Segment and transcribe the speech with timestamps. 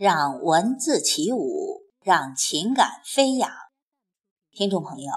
[0.00, 3.50] 让文字起舞，让情感飞扬。
[4.50, 5.12] 听众朋友，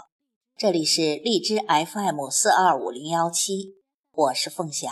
[0.58, 3.76] 这里是荔枝 FM 四二五零幺七，
[4.12, 4.92] 我是凤霞，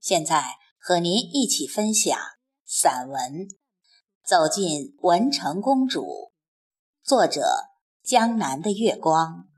[0.00, 2.18] 现在和您一起分享
[2.64, 3.20] 散文
[4.24, 6.00] 《走进文成公主》，
[7.04, 7.42] 作者
[8.02, 9.49] 江南的月光。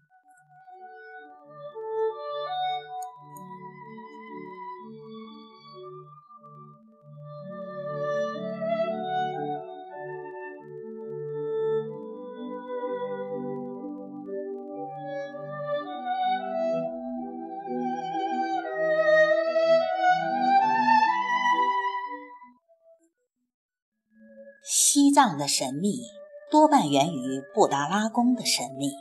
[24.64, 26.02] 西藏的神秘
[26.50, 28.92] 多半源于布达拉宫的神秘。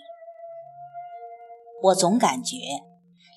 [1.83, 2.57] 我总感觉，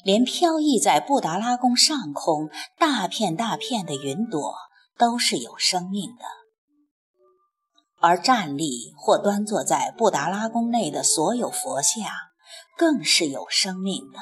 [0.02, 2.48] 连飘逸在布达拉宫上空
[2.78, 4.54] 大片大片的云朵
[4.96, 6.24] 都是有生命的，
[8.00, 12.04] 而站立或端坐在布达拉宫内的所有佛像
[12.76, 14.18] 更是有生命的。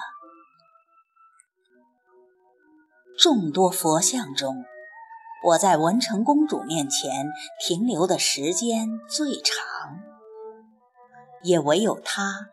[3.18, 4.64] 众多佛像中，
[5.44, 7.26] 我在文成公主面前
[7.60, 9.98] 停留的时间最长，
[11.42, 12.48] 也唯有她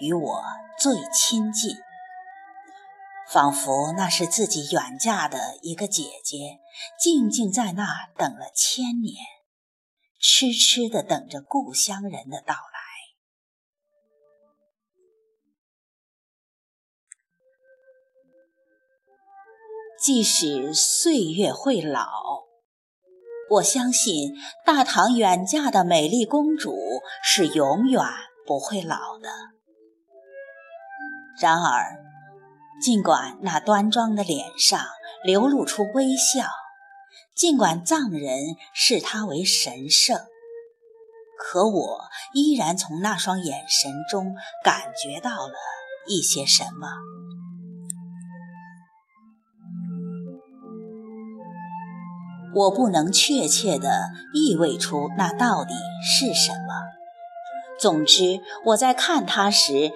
[0.00, 0.42] 与我
[0.78, 1.76] 最亲近，
[3.28, 6.58] 仿佛那是自己远嫁的一个姐姐，
[6.98, 9.14] 静静在那等了千年，
[10.20, 12.71] 痴痴地等着故乡人的到来
[20.02, 22.08] 即使岁月会老，
[23.48, 24.34] 我相信
[24.66, 26.74] 大唐远嫁的美丽公主
[27.22, 28.02] 是永远
[28.44, 29.28] 不会老的。
[31.40, 32.00] 然而，
[32.82, 34.80] 尽管那端庄的脸上
[35.22, 36.48] 流露出微笑，
[37.36, 40.18] 尽管藏人视她为神圣，
[41.38, 42.00] 可我
[42.34, 45.54] 依然从那双眼神中感觉到了
[46.08, 46.88] 一些什么。
[52.54, 56.92] 我不能确切地意味出那到底是什么。
[57.80, 59.92] 总之，我在看他时，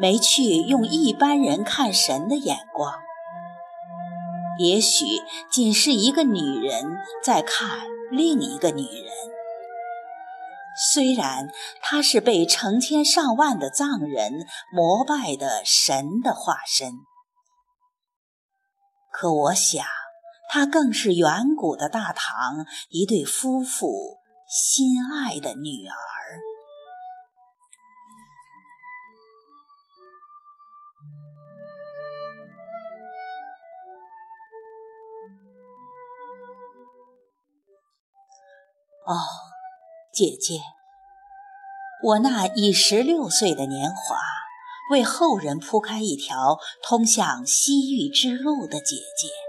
[0.00, 2.94] 没去用一般人看神的眼光。
[4.58, 5.04] 也许
[5.50, 9.12] 仅是一个女人在看另一个女人。
[10.92, 11.48] 虽然
[11.80, 16.92] 她是被成千上万的藏人膜拜的神的化身，
[19.12, 19.97] 可我想。
[20.50, 25.94] 她更是远古的大唐一对夫妇心爱的女儿。
[39.04, 39.16] 哦，
[40.12, 40.60] 姐姐，
[42.02, 44.16] 我那已十六岁的年华，
[44.90, 49.47] 为后人铺开一条通向西域之路的姐姐。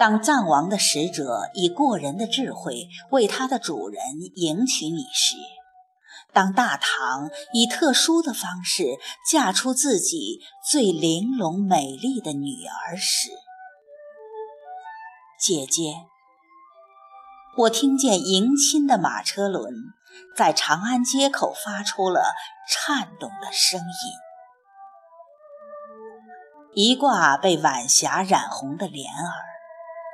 [0.00, 4.02] 当藏王的使者以过人的智慧为他的主人
[4.34, 5.36] 迎娶你时，
[6.32, 8.98] 当大唐以特殊的方式
[9.30, 13.28] 嫁出自己最玲珑美丽的女儿时，
[15.38, 16.06] 姐姐，
[17.58, 19.74] 我听见迎亲的马车轮
[20.34, 22.32] 在长安街口发出了
[22.66, 23.84] 颤动的声音，
[26.72, 29.49] 一挂被晚霞染红的帘儿。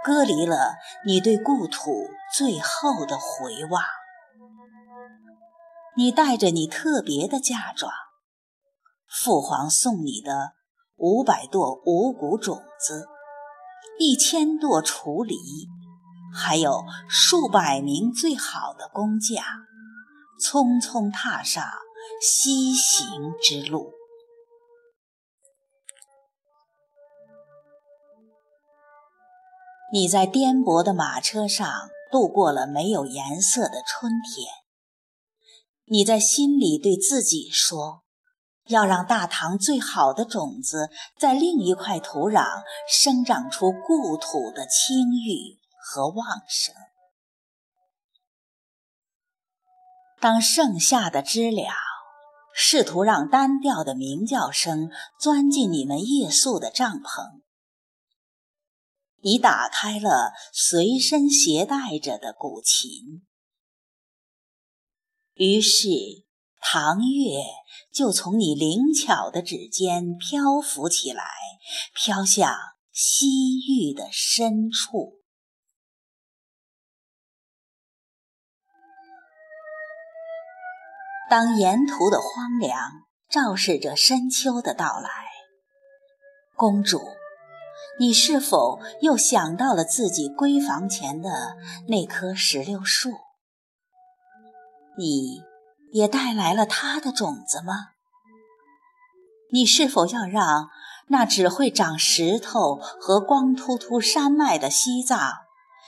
[0.07, 3.83] 割离了你对故土最后的回望。
[5.97, 7.93] 你带着你特别的嫁妆，
[9.09, 10.53] 父皇送你的
[10.95, 13.09] 五百垛五谷种子，
[13.99, 15.35] 一千垛雏犁，
[16.33, 19.45] 还有数百名最好的工匠，
[20.41, 21.65] 匆匆踏上
[22.23, 23.96] 西行之路。
[29.97, 34.47] 你在颠簸的马车上度过了没有颜色的春天。
[35.87, 38.03] 你在心里对自己说
[38.69, 46.75] ：“要让大唐最好的种子在另一块土壤生长出故土的清郁和旺盛。”
[50.21, 51.73] 当盛夏的知了
[52.55, 57.46] 试图让单调的鸣叫声钻进你们夜宿的帐篷。
[59.27, 63.27] 你打开了随身携带着的古琴。
[65.35, 65.89] 于是
[66.61, 67.43] 唐月
[67.93, 71.25] 就从你灵巧的指尖漂浮起来
[71.93, 72.55] 飘向
[72.93, 75.21] 西域的深处。
[81.29, 82.79] 当沿途的荒凉
[83.29, 85.11] 昭示着深秋的到来
[86.55, 87.01] 公主
[87.99, 91.57] 你是否又想到了自己闺房前的
[91.89, 93.11] 那棵石榴树？
[94.99, 95.43] 你
[95.93, 97.93] 也带来了它的种子吗？
[99.51, 100.69] 你是否要让
[101.09, 105.33] 那只会长石头和光秃秃山脉的西藏，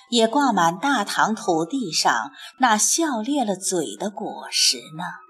[0.09, 2.31] 也挂满大唐土地上
[2.61, 5.28] 那笑裂了嘴的果实呢？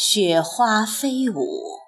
[0.00, 1.80] 雪花飞舞，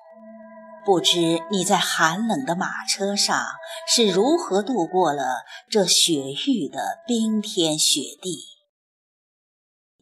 [0.84, 3.40] 不知你在寒冷的马车上
[3.86, 8.40] 是如何度过了这雪域的冰天雪地。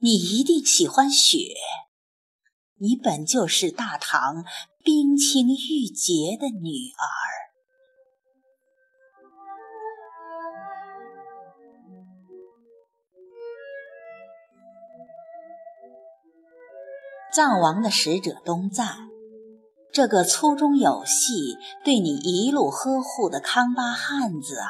[0.01, 1.53] 你一定喜欢雪，
[2.79, 4.43] 你本就是大唐
[4.83, 7.48] 冰清玉洁的女儿。
[17.31, 18.97] 藏王的使者东赞，
[19.93, 24.69] 这个粗中有细、对你一路呵护的康巴汉子啊，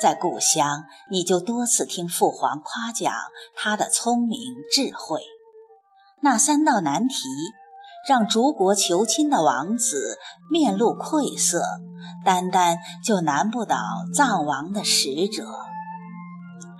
[0.00, 3.12] 在故乡你就多次听父皇夸奖
[3.54, 4.40] 他的聪明
[4.72, 5.20] 智慧。
[6.20, 7.14] 那三道难题，
[8.08, 10.18] 让逐国求亲的王子
[10.50, 11.62] 面露愧色，
[12.24, 13.76] 单单就难不倒
[14.12, 15.46] 藏王的使者。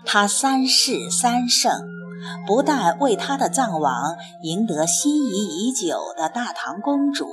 [0.04, 1.99] 他三世三圣。
[2.46, 7.28] 不但为他的藏王赢得心仪已久的大唐公主，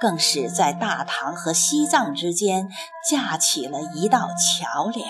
[0.00, 2.68] 更是在大唐和西藏之间
[3.10, 5.06] 架起了一道桥梁。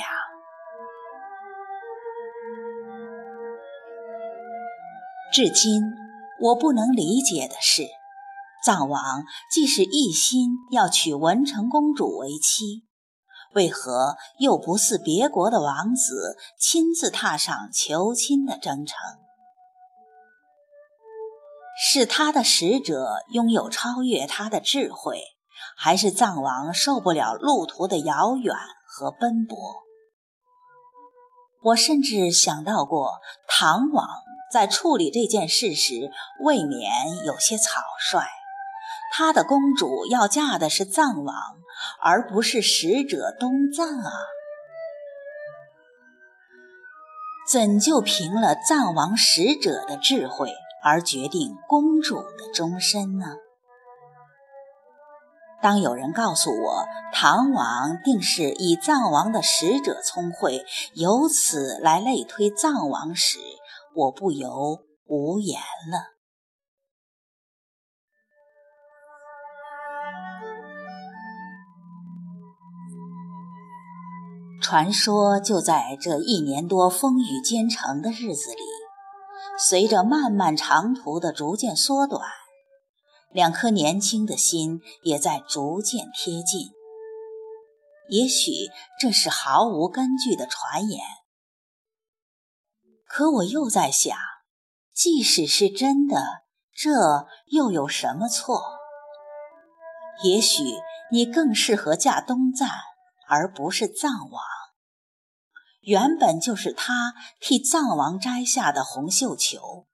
[5.30, 5.82] 至今，
[6.40, 7.86] 我不能理解的是，
[8.64, 12.87] 藏王既是一心要娶文成公主为妻。
[13.58, 18.96] 为何又不似别国的王子亲自踏上求亲的征程？
[21.76, 25.20] 是他的使者拥有超越他的智慧，
[25.76, 28.54] 还是藏王受不了路途的遥远
[28.86, 29.58] 和奔波？
[31.62, 33.18] 我甚至想到过，
[33.48, 34.06] 唐王
[34.52, 36.12] 在处理这件事时
[36.44, 36.92] 未免
[37.26, 38.37] 有些草率。
[39.12, 41.34] 他的公主要嫁的是藏王，
[42.00, 44.12] 而不是使者东藏啊！
[47.50, 50.52] 怎就凭了藏王使者的智慧
[50.84, 53.26] 而决定公主的终身呢？
[55.60, 63.38] 当有人告诉我唐王定是以藏王的使者聪慧，由此来类推藏王时，
[63.94, 65.58] 我不由无言
[65.90, 66.17] 了。
[74.68, 78.60] 传说就在这一年多风雨兼程的日子里，
[79.58, 82.20] 随着漫漫长途的逐渐缩短，
[83.32, 86.68] 两颗年轻的心也在逐渐贴近。
[88.10, 88.50] 也许
[89.00, 91.00] 这是毫无根据的传言，
[93.06, 94.14] 可我又在想，
[94.94, 96.42] 即使是真的，
[96.76, 98.60] 这又有什么错？
[100.24, 100.62] 也许
[101.10, 102.68] 你更适合嫁东赞，
[103.30, 104.42] 而不是藏王。
[105.80, 109.86] 原本就是他替藏王摘下的红绣球，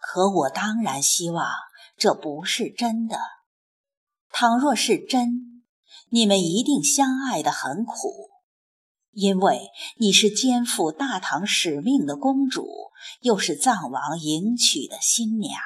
[0.00, 1.46] 可我当然希望
[1.96, 3.18] 这不是真的。
[4.30, 5.62] 倘若是真，
[6.10, 8.30] 你们一定相爱的很苦，
[9.12, 15.60] 因为你是肩负大唐使命的公主，又是藏王迎娶的新娘，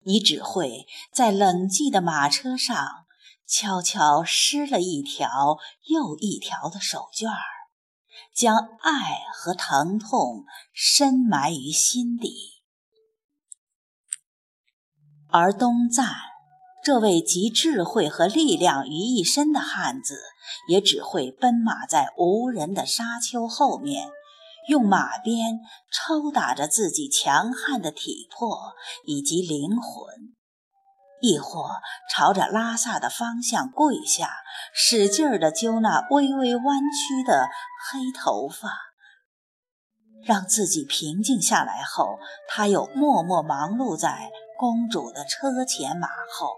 [0.00, 3.06] 你只会在冷寂的马车上。
[3.48, 7.40] 悄悄施了一条又一条的手绢儿，
[8.34, 12.62] 将爱和疼痛深埋于心底。
[15.30, 16.14] 而东赞
[16.84, 20.20] 这位集智慧和力量于一身的汉子，
[20.68, 24.08] 也只会奔马在无人的沙丘后面，
[24.68, 28.74] 用马鞭抽打着自己强悍的体魄
[29.04, 30.34] 以及灵魂。
[31.20, 31.68] 亦或
[32.10, 34.30] 朝着拉萨的方向跪下，
[34.72, 37.48] 使劲儿地揪那微微弯曲的
[37.90, 38.68] 黑头发，
[40.24, 46.56] 让自己平静下来后，他又默默忙碌在公主的车前马后。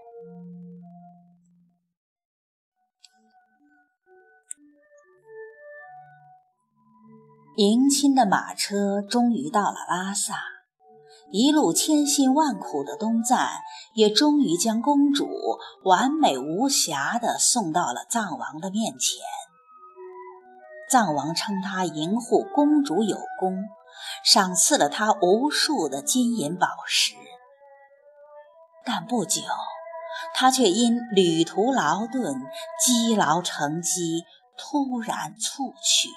[7.57, 10.60] 迎亲的马车终于到了拉萨。
[11.31, 13.49] 一路千辛万苦的东赞，
[13.93, 15.27] 也终于将公主
[15.83, 19.19] 完美无瑕地送到了藏王的面前。
[20.89, 23.63] 藏王称她迎护公主有功，
[24.25, 27.13] 赏赐了她无数的金银宝石。
[28.83, 29.41] 但不久，
[30.33, 32.41] 她却因旅途劳顿、
[32.83, 34.25] 积劳成疾，
[34.57, 36.09] 突然猝去。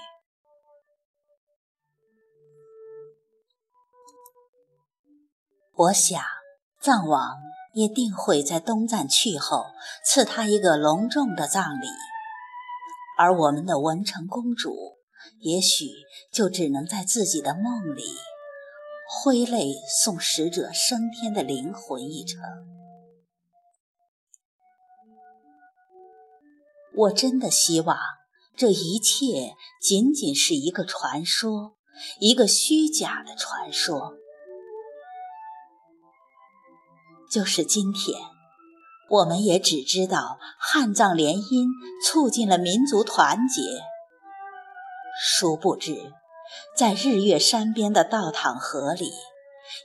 [5.77, 6.23] 我想，
[6.81, 7.37] 藏王
[7.73, 9.65] 也定会在东赞去后
[10.05, 11.89] 赐他一个隆重的葬礼。
[13.19, 14.99] 而我们的文成公主，
[15.41, 15.91] 也许
[16.33, 18.05] 就只能在自己的梦里
[19.09, 22.41] 挥泪送使者升天的灵魂一程。
[26.97, 27.99] 我真的希望
[28.57, 31.77] 这一切仅仅是一个传说，
[32.21, 34.15] 一个虚假的传说。
[37.35, 38.17] 就是今天。
[39.09, 41.67] 我们也只知道汉藏联姻
[42.07, 43.61] 促进了民族团结，
[45.21, 46.13] 殊不知，
[46.77, 49.13] 在日月山边的道淌河里，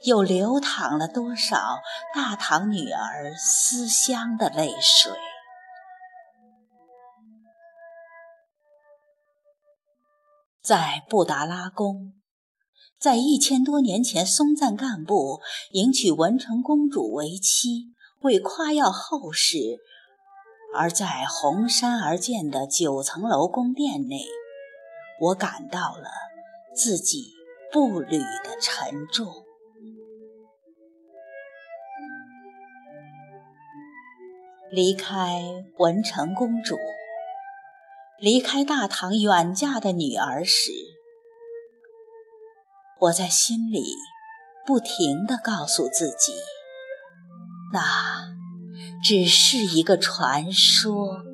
[0.05, 1.79] 又流淌了多少
[2.13, 5.11] 大唐女儿思乡的泪水。
[10.61, 12.13] 在布达拉宫，
[12.99, 15.39] 在一千多年前，松赞干部
[15.71, 17.93] 迎娶文成公主为妻。
[18.21, 19.79] 为夸耀后世，
[20.75, 24.25] 而在红山而建的九层楼宫殿内，
[25.21, 26.09] 我感到了
[26.75, 27.31] 自己
[27.71, 29.25] 步履的沉重。
[34.69, 36.75] 离开文成公主，
[38.19, 40.73] 离开大唐远嫁的女儿时，
[42.99, 43.83] 我在心里
[44.65, 46.33] 不停地告诉自己。
[47.71, 48.35] 那
[49.03, 51.28] 只是一个传说。